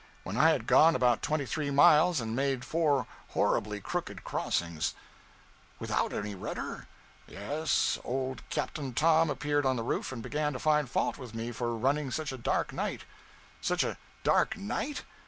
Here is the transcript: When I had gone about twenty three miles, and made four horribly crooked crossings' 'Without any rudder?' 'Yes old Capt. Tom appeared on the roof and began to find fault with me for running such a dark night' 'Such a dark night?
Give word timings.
When 0.23 0.35
I 0.35 0.49
had 0.49 0.65
gone 0.65 0.95
about 0.95 1.21
twenty 1.21 1.45
three 1.45 1.69
miles, 1.69 2.19
and 2.19 2.35
made 2.35 2.65
four 2.65 3.05
horribly 3.35 3.79
crooked 3.79 4.23
crossings' 4.23 4.95
'Without 5.79 6.11
any 6.11 6.33
rudder?' 6.33 6.87
'Yes 7.27 7.99
old 8.03 8.41
Capt. 8.49 8.95
Tom 8.95 9.29
appeared 9.29 9.63
on 9.63 9.75
the 9.75 9.83
roof 9.83 10.11
and 10.11 10.23
began 10.23 10.53
to 10.53 10.57
find 10.59 10.89
fault 10.89 11.19
with 11.19 11.35
me 11.35 11.51
for 11.51 11.77
running 11.77 12.09
such 12.09 12.31
a 12.31 12.37
dark 12.39 12.73
night' 12.73 13.03
'Such 13.61 13.83
a 13.83 13.95
dark 14.23 14.57
night? 14.57 15.03